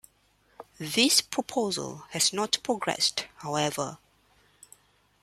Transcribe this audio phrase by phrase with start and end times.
[0.79, 3.99] This proposal has not progressed, however.